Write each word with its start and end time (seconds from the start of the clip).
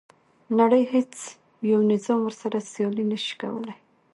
نړۍ 0.59 0.83
هیڅ 0.93 1.13
یو 1.71 1.79
نظام 1.91 2.19
ورسره 2.23 2.57
سیالي 2.71 3.05
نه 3.11 3.17
شوه 3.25 3.35
کولای. 3.41 3.77